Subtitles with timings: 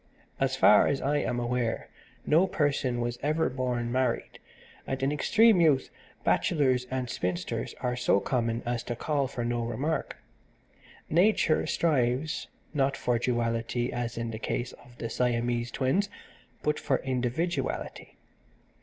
[0.39, 1.87] So far as I am aware
[2.25, 4.39] no person was ever born married,
[4.87, 5.91] and in extreme youth
[6.23, 10.17] bachelors and spinsters are so common as to call for no remark.
[11.07, 16.09] Nature strives, not for duality as in the case of the Siamese Twins
[16.63, 18.17] but for individuality.